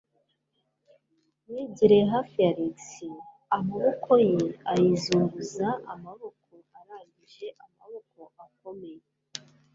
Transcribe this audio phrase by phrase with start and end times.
[1.53, 2.79] Yegereye hafi ya Alex,
[3.57, 9.03] amaboko ye ayizunguza amaboko arangije amaboko akomeye.